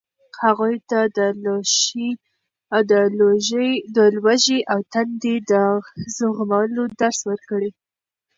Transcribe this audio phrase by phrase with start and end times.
[0.41, 0.99] هغوی ته
[2.91, 5.53] د لوږې او تندې د
[6.17, 7.69] زغملو درس ورکړئ.